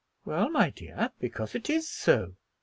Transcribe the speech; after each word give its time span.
"Well, 0.25 0.49
my 0.49 0.71
dear, 0.71 1.11
because 1.19 1.53
it 1.53 1.69
is 1.69 1.87
so. 1.87 2.33